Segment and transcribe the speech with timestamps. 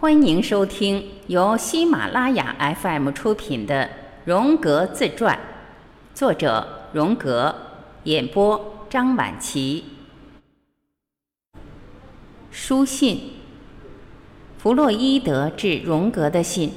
[0.00, 3.84] 欢迎收听由喜马拉雅 FM 出品的
[4.24, 5.36] 《荣格自传》，
[6.16, 7.52] 作者荣格，
[8.04, 9.82] 演播张晚琪。
[12.52, 13.32] 书信：
[14.56, 16.74] 弗洛伊德致荣格的信，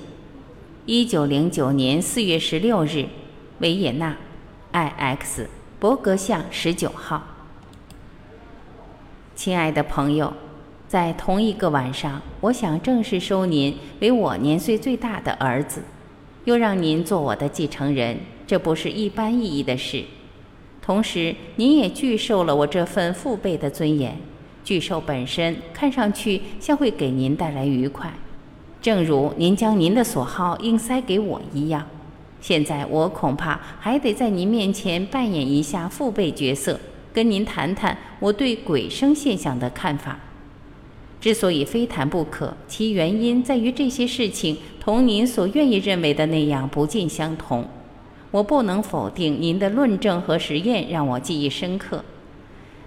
[0.87, 3.05] 一九零九年四月十六日，
[3.59, 4.17] 维也纳
[4.73, 5.45] ，IX
[5.79, 7.21] 伯格巷十九号。
[9.35, 10.33] 亲爱的朋友。
[10.91, 15.81] 在同一个晚上，我想正式收您为我年岁最大的儿子，
[16.43, 20.03] 又让您做我的继承人，这不是一般意义的事。
[20.81, 24.17] 同时，您也拒受了我这份父辈的尊严。
[24.65, 28.11] 拒受本身看上去像会给您带来愉快，
[28.81, 31.87] 正如您将您的所好硬塞给我一样。
[32.41, 36.77] 现在我恐怕还得在您面前扮演一下父辈角色，
[37.13, 40.19] 跟您谈谈我对鬼生现象的看法。
[41.21, 47.63] 之所以非谈不可，其原因在于这些事情同您所愿意认为的那样不尽相同。
[48.31, 52.03] 我不能否定您的论证和实验让我记忆深刻。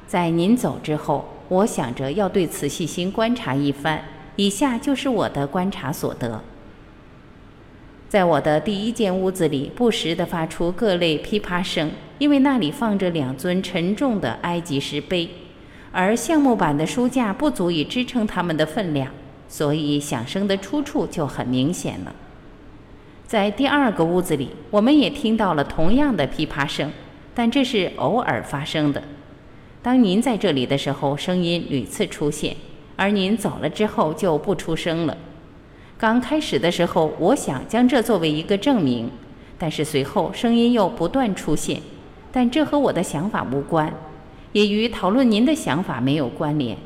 [0.06, 4.02] 在您走之后，我想着要对此细心观察一番。
[4.36, 6.42] 以下就是我的观察所得：
[8.08, 15.28] 在我的第一间屋子里，不时地发出各类噼啪声，因为那里放着两尊沉重的埃及石碑。
[15.96, 19.08] 而橡木板的书架不足以支撑它们的分量，
[19.48, 22.12] 所以响声的出处就很明显了。
[23.24, 26.90] 在第二个屋子里，我们也听到了同样的噼啪声，
[27.32, 29.00] 但这是偶尔发生的。
[29.82, 32.52] 当您在这里的时候，声音屡次出现；
[32.96, 35.16] 而您走了之后，就不出声了。
[35.96, 39.08] 刚开始的时候，我想将这作为一个证明，
[39.56, 41.80] 但是随后声音又不断出现，
[42.32, 43.94] 但这和我的想法无关。
[44.54, 46.78] 也与讨论您的想法没有关联。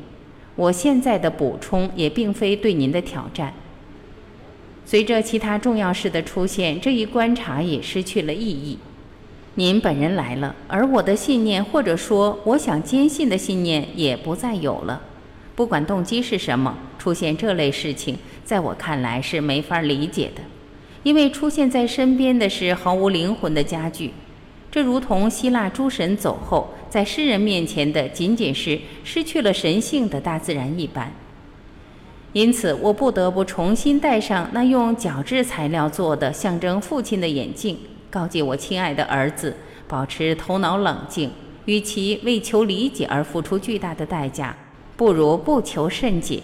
[0.55, 3.53] 我现在的补充也并非对您的挑战。
[4.85, 8.79] 随着其他重要事的出现，这一观察也失去了意义。
[9.53, 15.01] 您本人来了，而我的信念，或者说我想坚信的信念，也不再有了。
[15.55, 20.41] 不管动机是什么，出现这类事情，在我看来是没法理解的，
[21.03, 24.11] 因为出现在身边的是毫无灵魂的家具。
[24.71, 31.11] 这如同希腊诸神走后，在诗人面前的仅仅是失去了神性的大自然一般。
[32.33, 37.75] 因此，我不得不重新戴上那用角质材料做的象征父亲的眼镜，
[38.11, 39.55] 告诫我亲爱的儿子，
[39.87, 41.31] 保持头脑冷静。
[41.65, 44.55] 与其为求理解而付出巨大的代价，
[44.95, 46.41] 不如不求甚解。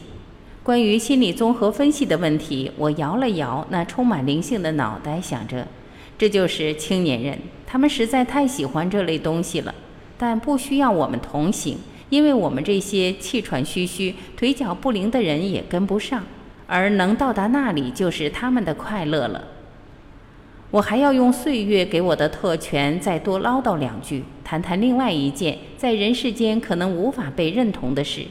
[0.62, 5.68] 关于心理综合分析的问题，我摇了摇那充满灵性的脑袋，想着。
[6.18, 7.38] 这就是青年人，
[7.68, 9.76] 他们实在太喜欢这类东西了，
[10.18, 11.78] 但不需要我们同行，
[12.10, 16.24] 因为我们这些气喘吁吁、腿脚不灵的人也跟不上，
[16.68, 19.50] 而能到达那里就是他们的快乐了。
[20.72, 28.26] 我还要用岁月给我的特权再多唠叨两句，谈谈另外一件在人世间可能无法被认同的事。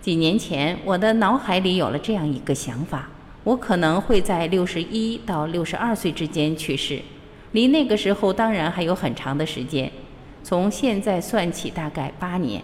[0.00, 3.08] 几年前，我的脑海里有了这样一个想法。
[3.44, 7.00] 我可能会在六十一到六十二岁之间去世，
[7.52, 9.90] 离那个时候当然还有很长的时间，
[10.42, 12.62] 从现在算起大概八年。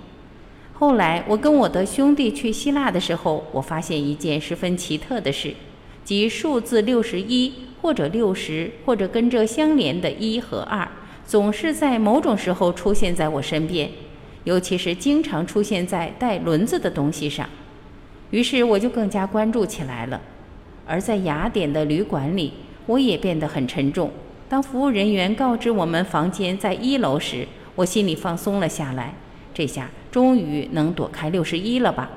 [0.74, 5.52] 后来我跟我的兄弟去希腊的时候，我发现一件十分奇特的事，
[6.04, 7.52] 即数字六十一
[7.82, 10.88] 或者六十或者跟这相连的一和二，
[11.26, 13.90] 总是在某种时候出现在我身边，
[14.44, 17.48] 尤其是经常出现在带轮子的东西上。
[18.30, 20.20] 于是我就更加关注起来了。
[20.88, 22.54] 而在雅典的旅馆里，
[22.86, 24.10] 我也变得很沉重。
[24.48, 29.14] 当服务人员告知我们房间在一楼时，我心里放松了下来。
[29.52, 32.08] 这下终于能躲开六十一了吧？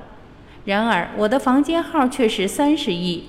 [0.63, 3.25] 然而我的房间号却是三十一，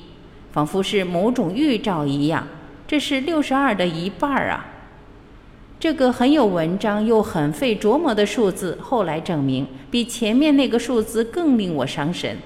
[0.52, 2.46] 仿佛是某种预兆一样。
[2.86, 4.66] 这是六十二的一半啊！
[5.80, 12.38] 这个很有文章又很费琢磨的数字，后来证明比前面那个数字更令我伤神。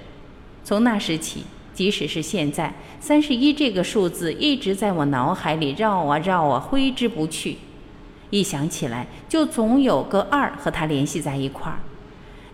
[0.64, 1.42] 从那时起。
[1.76, 7.58] 即使是现在，三十一这个数字一直在我脑海里绕啊绕啊，挥之不去。
[8.30, 11.78] 一想起来，就总有个二和它联系在一块儿。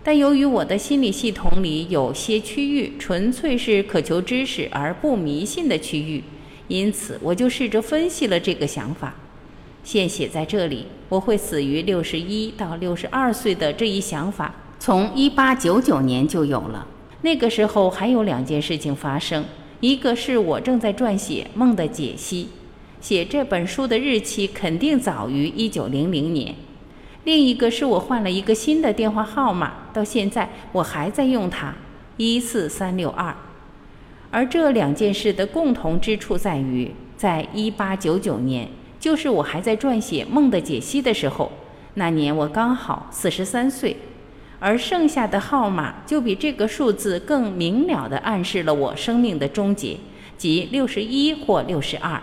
[0.03, 6.25] 但由于我的心理系统里有些区域纯粹是渴求知识而不迷信的区域，
[6.67, 9.15] 因此我就试着分析了这个想法。
[9.85, 16.89] 现写在这里，我会死于六十一到六十二岁的这一想法，从一八九九年就有了。
[17.23, 19.45] 那个时候还有两件事情发生，
[19.81, 22.45] 一个是我正在撰写《梦的解析》，
[23.01, 26.53] 写这本书的日期肯定早于一九零零年；
[27.25, 31.73] 另一个是我换了一个新的电话号码，到现在我还在用它，
[32.17, 33.35] 一四三六二。
[34.33, 38.69] 而这两件事的共同之处在于，在一八九九年，
[38.99, 41.53] 就是我还在撰写《梦的解析》的时候，
[41.95, 43.97] 那年我刚好四十三岁，
[44.65, 49.97] 而剩下的号码就比这个数字更明了地暗示了我生命的终结，
[50.39, 52.23] 即六十一或六十二。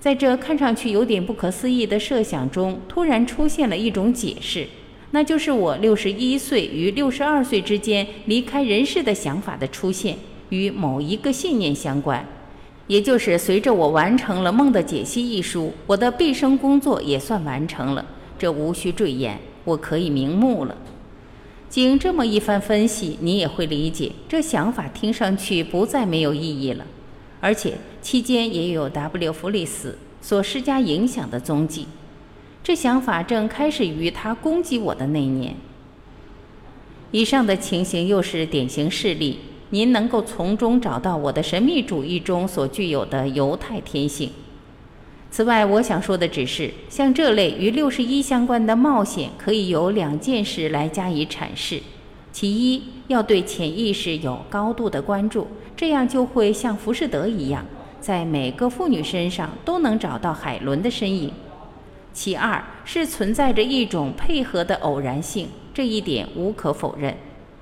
[0.00, 4.66] 在这看上去有点不可思议的设想中，突然出现了一种解释，
[5.10, 10.16] 那就是我六十一岁与六十二岁之间离开人世的想法的出现。
[10.48, 12.26] 与某一个信念相关，
[12.86, 18.04] 也就是随着我完成了《梦的解析》一书，我的毕生工作也算完成了。
[18.38, 20.74] 这无需赘言，我可以瞑目了。
[21.72, 26.84] 经这么一番分析，你也会理解，这想法听上去不再没有意义了，
[27.40, 29.32] 而且期间也有 W.
[29.32, 31.86] 弗里斯所施加影响的踪迹。
[32.62, 35.54] 这想法正开始于他攻击我的那年。
[37.10, 39.38] 以上的情形又是典型事例。
[39.70, 44.30] 您能够从中找到我的神秘主义中所具有的犹太天性。
[45.32, 51.80] 此外，我想说的只是，像这类与六十一相关的冒险，可以由两件事来加以阐释：
[52.30, 57.64] 其一，要对潜意识有高度的关注，这样就会像浮士德一样，
[57.98, 61.30] 在每个妇女身上都能找到海伦的身影；
[62.12, 67.16] 其二是存在着一种配合的偶然性，这一点无可否认。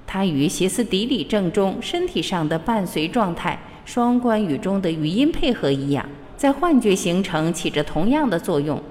[0.08, 6.04] 它与歇斯底里症中身体上的伴随状态、双关语中的语音配合一样，
[6.40, 8.82] 在幻觉形成起着同样的作用。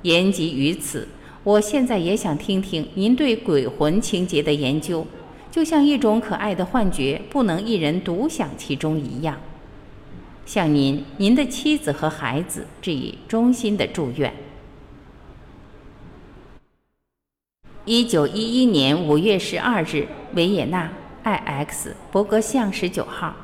[0.00, 1.06] 言及于此，
[1.44, 5.06] 我现在也想听听您对鬼魂情节的研究，
[5.50, 9.36] 就像一种可爱的幻觉，不能一人独享其中一样。
[10.46, 14.32] 向您、您的妻子和孩子致以衷心的祝愿。
[17.84, 20.90] 一九一一年五月十二日，维也纳
[21.22, 23.36] ，IX 伯格巷十九号。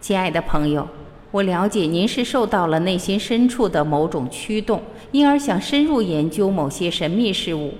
[0.00, 0.88] 亲爱的朋友，
[1.32, 4.82] 我了解您是受到了内心深处的某种驱动，
[5.12, 7.72] 因而想深入研究某些神秘事物。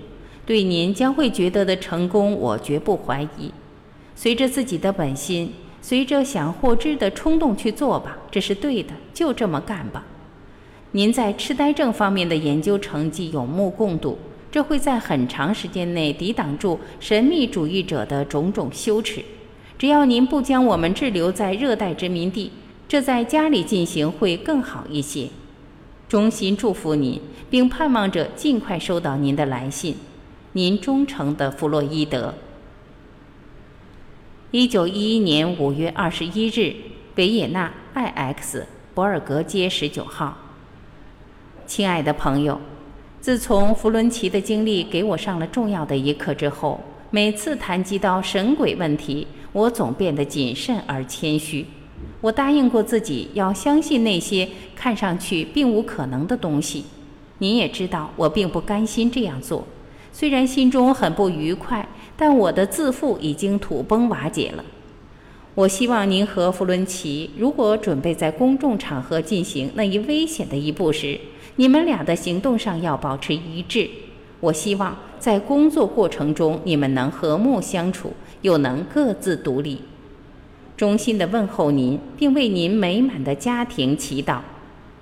[0.46, 3.52] 对您将会觉得的成功，我绝不怀疑。
[4.16, 5.52] 随着自己的本心，
[5.82, 10.02] 随着想获知的冲动去做吧，这是对的，就这么干吧。
[10.92, 14.16] 您在痴呆症方面的研究成绩有目共睹。
[14.50, 19.22] 这会在很长时间内抵挡住神秘主义者的种种羞耻。
[19.78, 22.50] 只要您不将我们滞留在热带殖民地，
[22.92, 25.30] 这在家里进行会更好一些。
[26.10, 27.18] 衷心祝福您，
[27.48, 29.96] 并盼望着尽快收到您的来信。
[30.52, 32.34] 您忠诚的弗洛伊德。
[34.50, 36.76] 一九一一年五月二十一日，
[37.14, 40.36] 维也纳 IX 博尔格街十九号。
[41.66, 42.60] 亲爱的朋友。
[43.22, 46.78] 自从弗伦奇的经历给我上了重要的一课之后，
[47.08, 51.64] 每次谈及到神鬼问题，我总变得谨慎而谦虚。
[52.22, 56.86] 我答应过自己要相信那些看上去并无可能的东西。
[57.38, 59.66] 您也知道，我并不甘心这样做。
[60.12, 61.86] 虽然心中很不愉快，
[62.16, 64.64] 但我的自负已经土崩瓦解了。
[65.54, 71.18] 我希望您和弗伦奇，如果准备在公众场合进行那一危险的一步时，
[71.56, 73.90] 你们俩的行动上要保持一致。
[74.40, 79.80] 我希望在工作过程中你们能和睦相处，又能各自独立。
[80.82, 84.40] 衷心的问候您，并为您美满的家庭祈祷。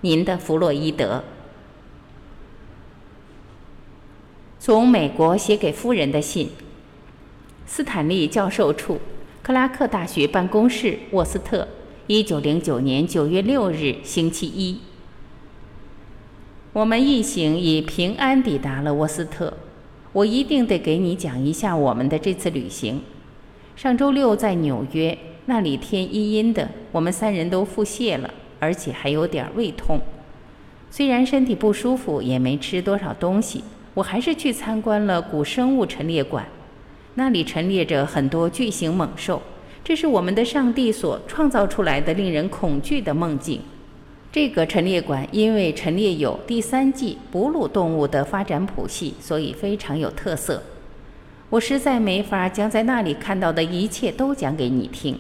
[0.02, 1.24] 您的弗洛伊德。
[4.58, 6.50] 从美国写给夫人的信。
[7.64, 9.00] 斯坦利教授处，
[9.42, 11.66] 克拉克大学办公室，沃斯特，
[12.06, 14.80] 一九零九年九月六日，星期一。
[16.74, 19.54] 我们一行已平安抵达了沃斯特。
[20.12, 23.00] 我一定得给你讲一下我们的这次旅行。
[23.74, 25.16] 上周六在纽约，
[25.50, 30.00] 那里天阴阴的，我们三人都腹泻了，而且还有点胃痛。
[30.92, 33.64] 虽然身体不舒服，也没吃多少东西，
[33.94, 36.46] 我还是去参观了古生物陈列馆。
[37.16, 39.42] 那里陈列着很多巨型猛兽，
[39.82, 43.60] 这是我们的上帝所创造出来的令人恐惧的梦境。
[44.30, 50.62] 这个陈列馆因为陈列有第三季哺乳动物的发展谱系，所以非常有特色。
[51.48, 55.18] 我实在没法将在那里看到的一切都讲给你听。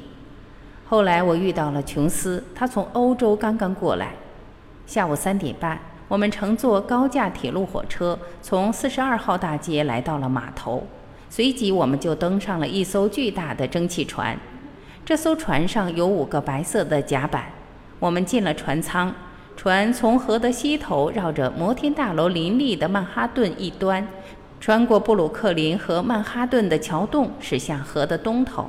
[0.90, 4.12] 后来我遇到了琼斯，他从欧洲刚刚过来。
[4.86, 5.78] 下午三点半，
[6.08, 10.84] 我们乘坐高架铁路火车从四十二号大街来到了码头，
[11.28, 14.36] 随即我们就登上了一艘巨大的蒸汽船。
[15.04, 17.44] 这艘船上有五个白色的甲板。
[18.00, 19.14] 我们进了船舱，
[19.56, 24.04] 船从河的西头绕着摩天大楼林立的曼哈顿一端，
[24.58, 28.68] 穿过布鲁克林和曼哈顿的桥洞，驶向河的东头。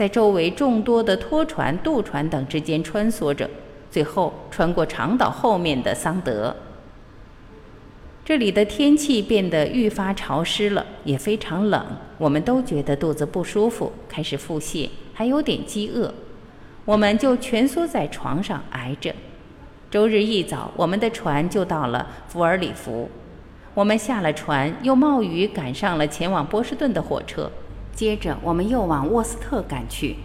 [0.00, 3.50] 在周围众多的拖船、渡船等之间穿梭着，
[3.90, 6.56] 最后穿过长岛后面的桑德。
[8.24, 11.84] 这里的天气变得愈发潮湿了，也非常冷，
[12.16, 16.14] 我们都觉得肚子不舒服，开始腹泻，还有点饥饿，
[16.86, 19.14] 我们就蜷缩在床上挨着。
[19.90, 23.06] 周日一早，我们的船就到了福尔里福，
[23.74, 27.52] 我们下了船，又冒雨赶上了前往波士顿的火车，
[27.94, 30.16] 接着我们又往沃斯特赶去。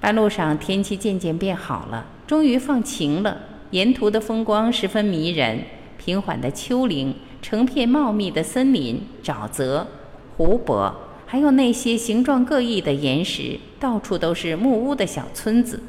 [0.00, 5.62] 半路上天气渐渐变好了，终于放晴了，沿途的风光十分迷人。
[5.98, 9.86] 平缓的丘陵，成片茂密的森林、沼泽、
[10.36, 10.94] 湖泊，
[11.24, 15.82] 还有那些形状各异的岩石，到处都是木屋的小村子。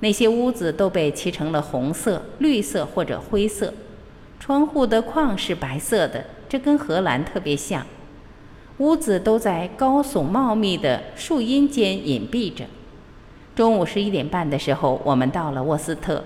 [0.00, 3.72] 那些屋子都被漆成了红色、绿色或者灰色，
[4.38, 7.84] 窗户的框是白色的，这跟荷兰特别像。
[8.78, 12.64] 屋子都在高耸茂密的树荫间隐蔽着。
[13.56, 16.22] 中午十一点半的时候，我们到了沃斯特。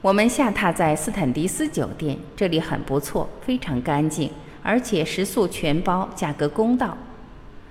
[0.00, 4.30] 我们下榻在斯坦迪斯酒店，这里很不错，非常干净，
[4.62, 6.96] 而且食宿全包，价格公道。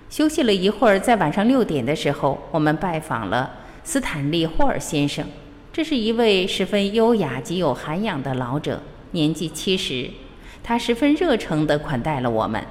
[0.09, 3.49] 休息了一会儿，在晚上六点的时候，我们拜访了
[3.83, 5.25] 斯坦利·霍尔先生。
[5.73, 8.79] 这是一位十分优雅、极有涵养的老者，
[9.11, 10.07] 年纪七十。
[10.61, 12.63] 他十分热诚地款待了我们。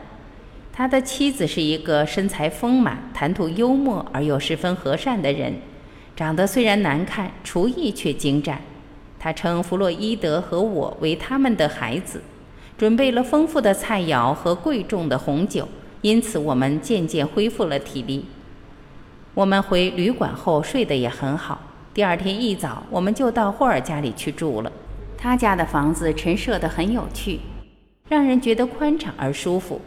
[0.80, 5.52] 他的妻子是一个身材丰满、谈吐幽默而又十分和善的人，
[6.16, 8.58] 长得虽然难看，厨艺却精湛。
[9.18, 12.22] 他称弗洛伊德和我为他们的孩子，
[12.78, 15.68] 准备了丰富的菜肴和贵重的红酒，
[16.00, 18.24] 因此我们渐渐恢复了体力。
[19.34, 21.60] 我们回旅馆后睡得也很好。
[21.92, 24.72] 第二天一早，我们就到霍尔家里去住了。
[25.18, 27.40] 他家的房子陈设得很有趣，
[28.08, 29.78] 让人觉得宽敞而舒服。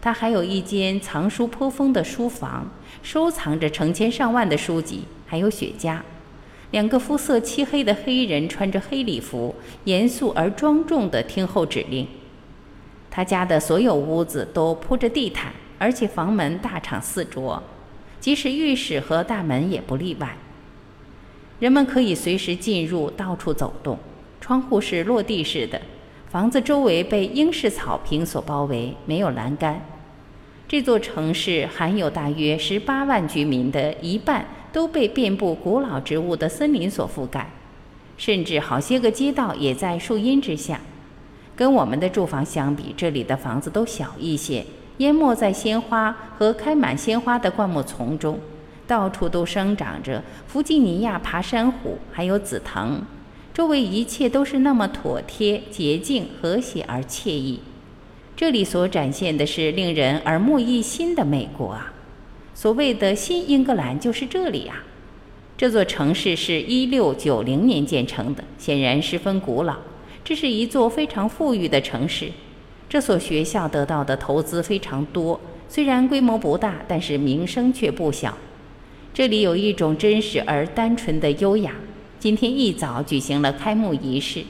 [0.00, 2.66] 他还有一间藏书颇丰的书房，
[3.02, 5.98] 收藏着成千上万的书籍，还有雪茄。
[6.70, 9.54] 两个肤色漆黑的黑人穿着黑礼服，
[9.84, 12.06] 严肃而庄重地听候指令。
[13.10, 17.60] 他家的所有屋子都铺着地毯，而且房门大敞四着，
[18.20, 20.36] 即使浴室和大门也不例外。
[21.58, 23.98] 人们可以随时进入，到处走动。
[24.40, 25.82] 窗户是落地式的，
[26.30, 29.84] 房子周围被英式草坪所包围，没有栏杆。
[30.70, 34.46] 这座城市含有大约十八万居民的一半。
[34.72, 37.50] 都被遍布古老植物的森林所覆盖，
[38.16, 40.80] 甚至好些个街道也在树荫之下。
[41.56, 44.64] 跟我们的住房相比，这里的房子都小一些，
[44.98, 48.38] 淹没在鲜花和开满鲜花的灌木丛中，
[48.86, 53.02] 到处都生长着弗吉尼亚爬山虎，还有紫藤。
[53.52, 57.58] 周围一切都是那么妥帖、洁净、和谐而惬意。
[58.40, 61.92] 这里所展现的是令人耳目一新的美国啊！
[62.54, 64.82] 所谓的新英格兰就是这里啊。
[65.58, 69.76] 这座城市是一六九零年建成的，显然十分古老。
[70.24, 72.30] 这是一座非常富裕的城市。
[72.88, 78.38] 这所学校得到的投资非常多，虽然规模不大，但是名声却不小。
[79.12, 81.74] 这里有一种真实而单纯的优雅。
[82.18, 84.42] 今天一早举行了开幕仪式。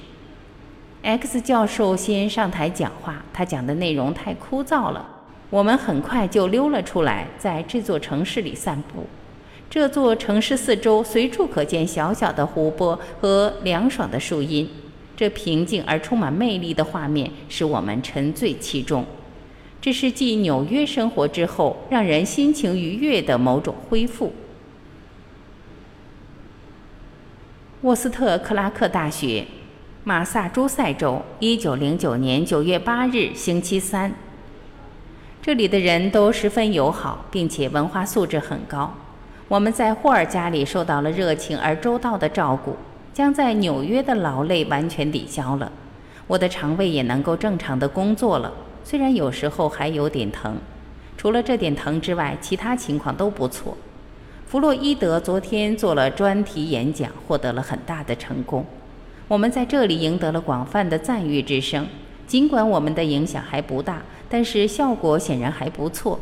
[1.02, 5.06] X 教授先上台讲话，他讲的内容太枯燥了。
[5.48, 9.06] 我们很快就溜了出来，在这座城市里散步。
[9.70, 14.68] 这座城市四周随处可见小小的湖泊和凉爽的树荫，
[15.16, 19.04] 这平静而充满魅力的画面使我们沉醉其中。
[19.80, 24.32] 这是继纽约生活之后让人心情愉悦的某种恢复。
[27.80, 29.46] 沃斯特克拉克大学，
[30.10, 34.12] 马萨诸塞州，一九零九年九月八日，星期三。
[35.40, 38.92] 这里的人都十分友好，并且文化素质很高。
[39.46, 42.74] 我们在霍尔家里受到了热情而周到的照顾，
[43.14, 45.70] 将在纽约的劳累完全抵消了。
[46.26, 48.52] 我的肠胃也能够正常的工作了，
[48.82, 50.56] 虽然有时候还有点疼。
[51.16, 53.76] 除了这点疼之外，其他情况都不错。
[54.48, 58.66] 弗洛伊德昨天做了专题演讲，获得了很大的成功。
[59.30, 61.86] 我们在这里赢得了广泛的赞誉之声，
[62.26, 64.02] 尽管我们的影响还不大。
[64.28, 66.18] 但是效果显然还不错。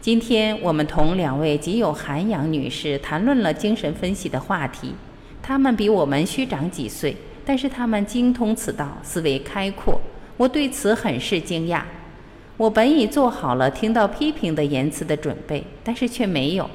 [0.00, 4.92] 今天我们同两位极有涵养女士谈论了精神分析的话题。
[5.40, 10.00] 她们比我们虚长几岁，但是她们精通此道，思维开阔。
[10.36, 11.82] 我对此很是惊讶。
[12.56, 16.68] 我本已做好了听到批评的言辞的准备，但是却没有。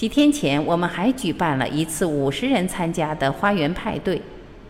[0.00, 4.18] 几天前，我们还举办了一次五十人参加的花园派对。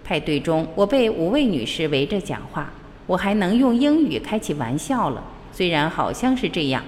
[0.02, 2.68] 派对中，我被五位女士围着讲话。
[3.06, 5.22] 我还能用英语开起玩笑了，
[5.52, 6.82] 虽然好像是这样。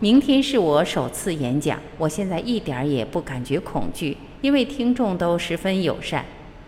[0.00, 6.24] 明天是我首次演讲，我现在一点儿也不感觉恐惧，因为听众都十分友善，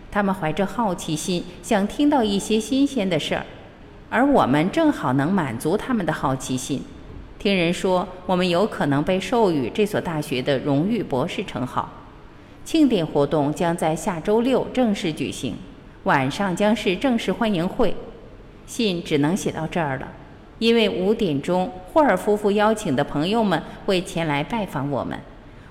[0.09, 3.45] 他们怀着好奇心，想听到一些新鲜的事儿，
[4.09, 6.81] 而我们正好能满足他们的好奇心。
[7.47, 11.89] 听人说，我们有可能被授予这所大学的荣誉博士称号。
[12.65, 15.55] 庆典活动将在下周六正式举行，
[16.03, 17.95] 晚上将是正式欢迎会。
[18.65, 20.09] 信只能写到这儿了，
[20.59, 25.17] 因为五点钟霍尔夫妇邀请的朋友们会前来拜访我们，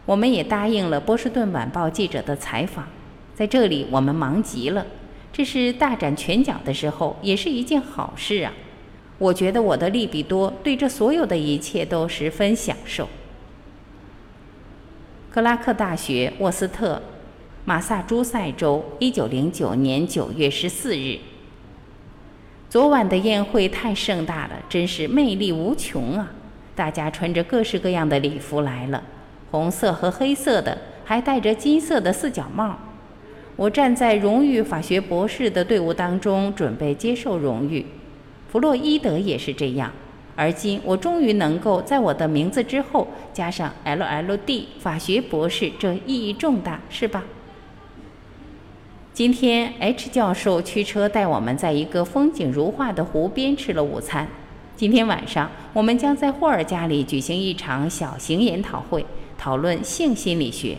[0.07, 2.87] 我们也答应了波士顿晚报记者的采访。
[3.35, 4.87] 在这里，我们忙极了，
[5.31, 8.51] 这是大展拳脚的时候，也是一件好事啊。
[9.19, 13.09] 我觉得我的利比多对这所有的一切都十分享受。
[15.31, 17.03] 克拉克大学，沃斯特，
[17.65, 21.19] 马萨诸塞州，一九零九年九月十四日。
[22.69, 26.33] 昨晚的宴会太盛大了，真是魅力无穷啊！
[26.75, 29.03] 大家穿着各式各样的礼服来了，
[29.51, 32.79] 红色和黑色的，还戴着金色的四角帽。
[33.57, 37.87] 我站在荣誉法学博士的队伍当中，准备接受荣誉。
[38.57, 39.93] 弗洛伊德也是这样。
[40.35, 44.69] 而今，我终于能够在我的名字之后加上 L.L.D.
[44.79, 47.25] 法学博士，这意义重大，是吧？
[49.13, 54.27] 今天，H 教授驱车带我们在一个风景如画的湖边吃了午餐。
[54.75, 59.05] 今天晚上，我们将在霍尔家里举行一场小型研讨会，
[59.37, 60.79] 讨论性心理学。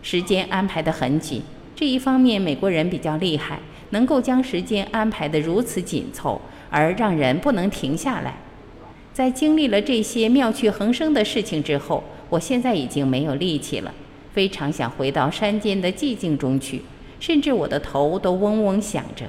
[0.00, 1.42] 时间安排得很紧，
[1.74, 3.58] 这一方面美国人比较厉害，
[3.90, 6.40] 能够将时间安排得如此紧凑，
[6.74, 8.34] 而让人不能停下来。
[9.12, 13.94] 在经历了这些妙趣横生的事情之后，我现在已经没有力气了，
[14.32, 16.82] 非常想回到山间的寂静中去，
[17.20, 19.26] 甚至我的头都嗡嗡响着。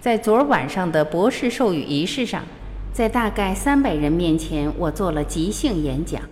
[0.00, 2.42] 在昨儿晚上的博士授予仪式上，
[2.90, 6.22] 在大概三百人面前，我做了即兴演讲。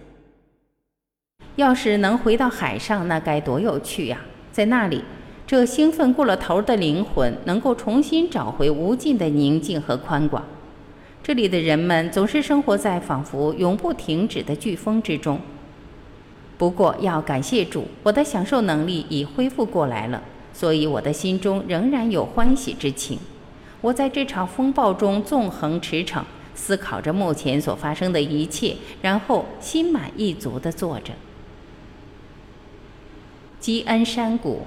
[1.57, 4.19] 要是能回到海上，那该多有趣呀！
[4.51, 5.05] 在那里，
[5.53, 10.43] 这兴奋过了头的灵魂能够重新找回无尽的宁静和宽广。
[11.23, 15.38] 这里的人们总是生活在仿佛永不停止的飓风之中。
[16.57, 20.23] 不过，要感谢主，我的享受能力已恢复过来了，
[20.55, 23.19] 所以我的心中仍然有欢喜之情。
[23.83, 26.23] 我在这场风暴中纵横驰骋，
[26.55, 31.12] 思考着目前所发生的一切，然后心满意足地坐着。
[33.61, 34.62] 基恩山谷，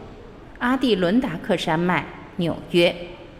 [0.59, 2.05] 阿蒂伦达克山脉，
[2.37, 2.95] 纽约，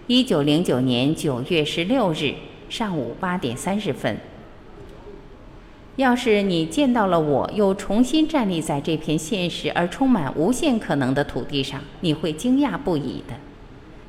[0.07, 2.33] 一九零九年九月十六日。
[2.67, 4.17] 上午八点三十分。
[5.97, 13.35] 要是你见到了我，又重新站立在这片现实而充满无限可能的土地上，你会惊讶不已的。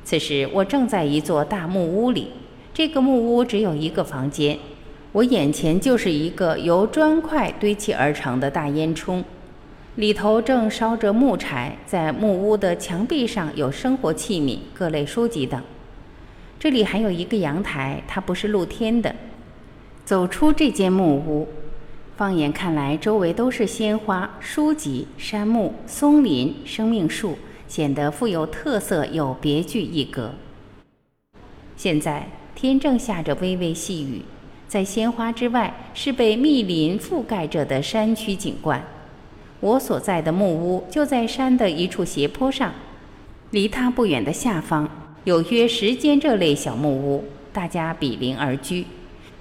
[0.03, 2.31] 此时，我正在一座大木屋里。
[2.73, 4.57] 这个木屋只有一个房间，
[5.11, 9.23] 我眼前就是一个由砖块堆砌而成的大烟囱，
[9.97, 11.75] 里头正烧着木柴。
[11.87, 15.59] 在木屋的墙壁上有生活器皿、各类书籍等。
[16.59, 19.13] 这里还有一个阳台，它不是露天的。
[20.05, 21.47] 走出这间木屋，
[22.15, 27.35] 放眼看来，周围都是鲜花、书籍、杉木、松林、生命树，
[27.67, 30.31] 显得富有特色又别具一格。
[31.75, 34.21] 现在天正下着微微细雨，
[34.67, 38.83] 在鲜花之外是被密林覆盖着的山区景观。
[39.59, 42.73] 我所在的木屋就在山的一处斜坡上，
[43.51, 44.87] 离它不远的下方。
[45.23, 48.85] 有约十间这类小木屋，大家比邻而居，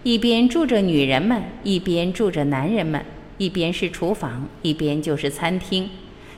[0.03, 3.05] 一边住着女人们，一边住着男人们，
[3.39, 5.89] 一边是厨房，一边就是餐厅。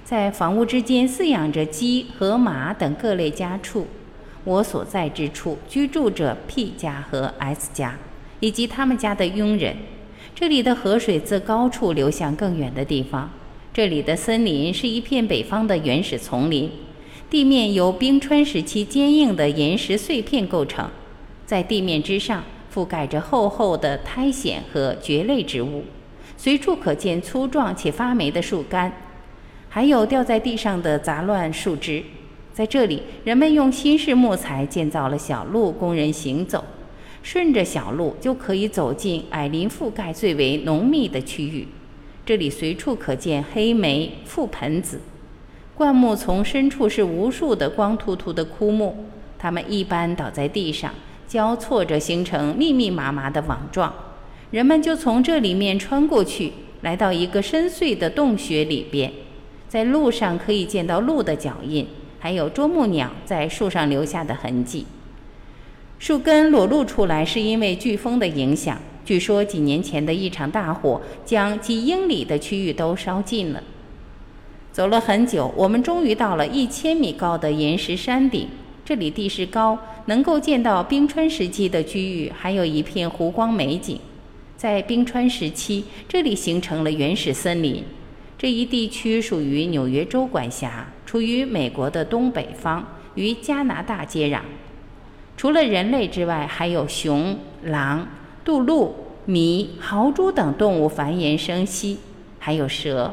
[0.04, 3.86] 在房屋之间饲养着鸡和马等各类家畜。
[4.44, 7.96] 我所在之处居住着 P 家和 S 家，
[8.40, 9.76] 以及他们家的佣人。
[10.34, 13.30] 这里的河水自高处流向更远的地方。
[13.78, 16.68] 这里的森林是一片北方的原始丛林。
[17.30, 20.90] 地面由冰川时期坚硬的岩石碎片构成，
[21.46, 22.42] 在地面之上
[22.74, 25.84] 覆盖着厚厚的苔藓和蕨类植物，
[26.36, 28.92] 随处可见粗壮且发霉的树干，
[29.68, 32.02] 还有掉在地上的杂乱树枝。
[32.52, 36.64] 在这里，人们用新式木材建造了小路供人行走，
[37.22, 41.68] 顺着小路就可以走进矮林覆盖最为浓密的区域。
[42.28, 45.00] 这里随处可见黑莓、覆盆子。
[45.74, 49.06] 灌木丛深处是无数的光秃秃的枯木，
[49.38, 50.92] 它们一般倒在地上，
[51.26, 53.94] 交错着形成密密麻麻的网状。
[54.50, 59.10] 人们就从这里面穿过去，来到一个深邃的洞穴里边。
[59.66, 61.86] 在路上可以见到鹿的脚印，
[62.18, 64.84] 还有啄木鸟在树上留下的痕迹。
[65.98, 73.62] 树根裸露出来是因为飓风的影响，据说几年前的一场大火将几英里的区域都烧尽了。
[74.70, 78.46] 走了很久，我们终于到了一千米高的岩石山顶。
[78.84, 83.98] 这里地势高，能够见到冰川时期的区域，还有一片湖光美景。
[84.58, 87.82] 在冰川时期，这里形成了原始森林。
[88.36, 94.40] 这一地区属于纽约州管辖，处于美国的东北方，与加拿大接壤。
[95.34, 98.06] 除了人类之外，还有熊、狼、
[98.48, 98.94] 杜鹿、
[99.26, 101.98] 麋、豪猪等动物繁衍生息，
[102.38, 103.12] 还有蛇。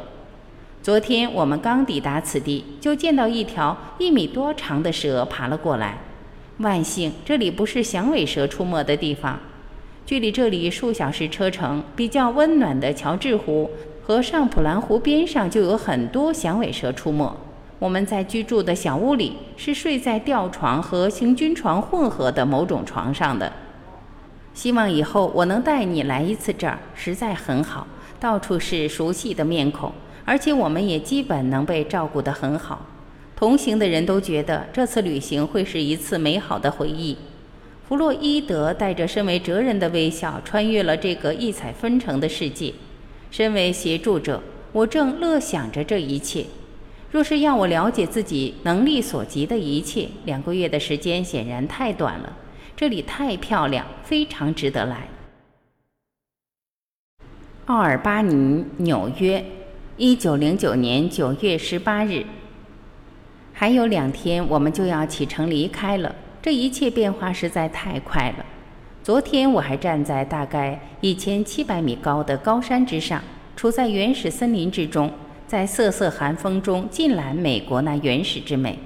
[0.81, 5.97] 昨天我们刚抵达此地，就见到一条一米多长的蛇爬了过来。
[6.59, 9.37] 万幸，这里不是响尾蛇出没的地方。
[10.05, 13.69] 距离这里数小时车程，比较温暖的乔治湖
[14.05, 17.35] 和上普兰湖边上就有很多响尾蛇出没。
[17.79, 23.51] 我们在居住的小屋里是睡在吊床和行军床混合的某种床上的。
[24.55, 27.85] 希望以后我能带你来一次这儿，实在很好，
[28.19, 29.91] 到处是熟悉的面孔，
[30.23, 32.85] 而且我们也基本能被照顾得很好。
[33.35, 37.17] 同行的人都觉得这次旅行会是一次美好的回忆。
[37.87, 42.73] 弗洛伊德带着身为哲人的微笑穿越了这个异彩纷呈的世界。
[43.29, 44.41] 身为协助者，
[44.71, 46.45] 我正乐想着这一切。
[47.11, 52.37] 若是要我了解自己能力所及的一切，两个月的时间显然太短了。
[52.77, 55.07] 这里太漂亮，非常值得来。
[57.67, 59.43] 奥尔巴尼，纽约，
[59.95, 62.25] 一九零九年九月十八日。
[63.53, 66.13] 还有两天，我们就要启程离开了。
[66.41, 68.45] 这一切变化实在太快了。
[69.01, 73.23] 昨天我还站在大概一千七百米高的高山之上，
[73.55, 75.09] 处在原始森林之中，
[75.47, 78.77] 在瑟瑟寒风中尽览美国那原始之美。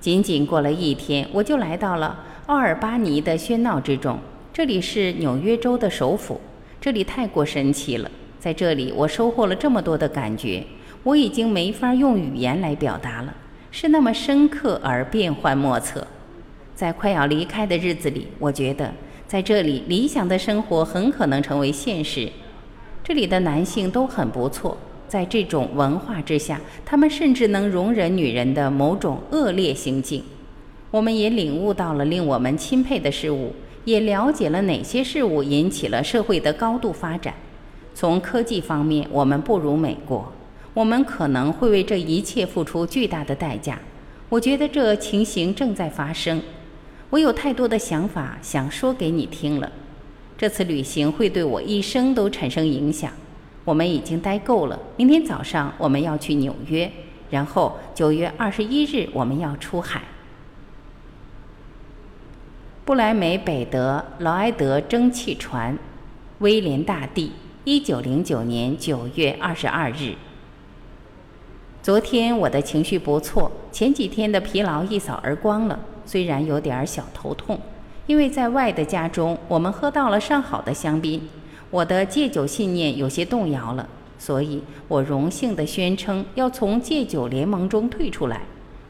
[0.00, 4.18] 仅仅过了一天，我就来到了奥尔巴尼的喧闹之中。
[4.52, 6.38] 这里是纽约州的首府，
[6.78, 8.10] 这里太过神奇了。
[8.38, 10.62] 在这里，我收获了这么多的感觉，
[11.04, 13.34] 我已经没法用语言来表达了，
[13.70, 16.06] 是那么深刻而变幻莫测。
[16.74, 18.92] 在快要离开的日子里，我觉得
[19.26, 22.30] 在这里理想的生活很可能成为现实。
[23.02, 24.76] 这里的男性都很不错，
[25.08, 30.22] 在这种文化之下，他们甚至能容忍女人的某种恶劣行径。
[30.94, 33.52] 我们也领悟到了令我们钦佩的事物，
[33.84, 37.34] 也了解了哪些事物引起了社会的高度发展。
[37.96, 40.32] 从科技方面，我们不如美国，
[40.72, 43.76] 我们可能会为这一切付出巨大的代价。
[44.28, 46.40] 我觉得这情形正在发生。
[47.10, 49.72] 我有太多的想法想说给你听了，
[50.38, 53.10] 这次旅行会对我一生都产生影响。
[53.64, 56.88] 我们已经待够了，明天早上我们要去纽约，
[57.30, 60.00] 然后九月二十一日我们要出海。
[62.84, 65.78] 布莱梅北德劳埃德蒸汽船，
[66.40, 67.32] 威廉大帝，
[67.64, 70.12] 一九零九年九月二十二日。
[71.82, 75.80] 昨天我的情绪不错，前几天的疲劳一扫而光了。
[76.04, 77.58] 虽然有点小头痛，
[78.06, 81.22] 因为在外的家中，我们喝到了上好的香槟，
[81.70, 88.42] 我的戒酒信念有些动摇了，所以我荣幸地宣称要从戒酒联盟中退出来。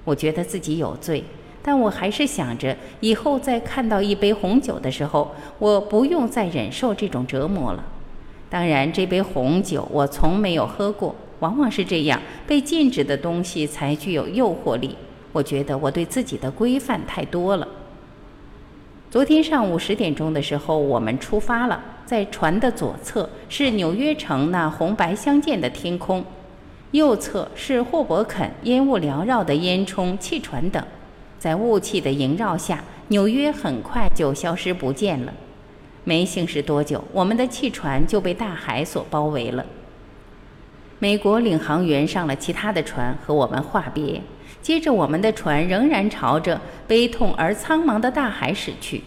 [0.04, 1.22] 我觉得自己有罪，
[1.66, 7.82] 但我还是想着以后再看到一杯红酒的时候，我不用再忍受这种折磨了。
[8.50, 14.94] 当然，这杯红酒我从没有喝过，往往是这样，被禁止的东西才具有诱惑力。
[15.32, 17.66] 我觉得我对自己的规范太多了。
[19.10, 21.82] 昨天上午十点钟的时候，我们出发了。
[22.04, 26.22] 在船的左侧是纽约城那红白相间的天空，
[26.90, 30.84] 右侧是霍伯肯烟雾缭绕的烟囱、汽船等。
[31.44, 35.34] 在雾气的萦绕下，纽约很快就消失不见了。
[36.02, 39.66] 没行驶多久，我们的汽船就被大海所包围了。
[40.98, 44.22] 美国领航员上了其他的船和我们话别。
[44.62, 49.02] 接着，我们的船仍然朝着悲痛而苍茫的大海驶去。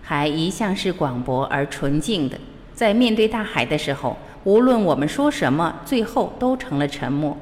[0.00, 2.40] 海一向是广博而纯净的，
[2.72, 7.36] 在面对大海的时候，无论我们说什么，最后都成了沉默。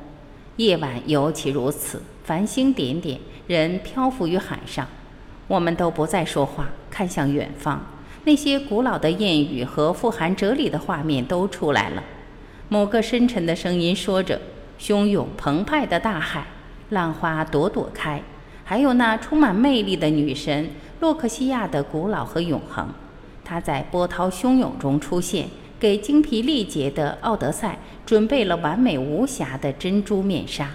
[0.57, 4.87] 夜晚尤其如此，繁星点点，人漂浮于海上，
[5.47, 7.81] 我们都不再说话，看向远方。
[8.25, 12.03] 那些古老的谚语和富含哲理的画面都出来了。
[12.69, 14.41] 某个深沉的声音说着
[14.81, 16.45] ：“汹涌澎湃的大海。”
[16.91, 18.23] 浪花朵朵开，
[18.65, 22.89] 还有那充满魅力的女神洛克西亚的古老和永恒。
[23.45, 30.71] 她在波涛汹涌中出现，给精疲力竭的奥德赛准备了完美无瑕的珍珠面纱。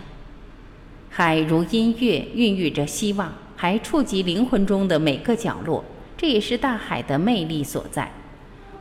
[1.13, 5.84] 海如音乐，孕育着希望，还触及灵魂中的每个角落。
[6.15, 8.10] 这也是大海的魅力所在。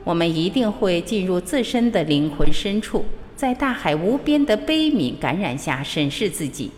[0.04, 6.70] 我们一定会进入自身的灵魂深处，在大海无边的悲悯感染下审视自己。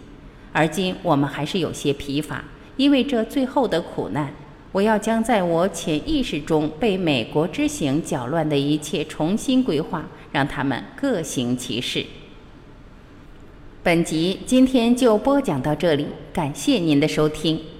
[0.52, 2.42] 而今我们还是有些疲乏，
[2.78, 4.32] 因为这最后的苦难。
[4.72, 12.06] 我要将在我潜意识中被美国之行搅乱的一切重新规划，让他们各行其事。
[13.84, 17.71] 本集今天就播讲到这里，感谢您的收听。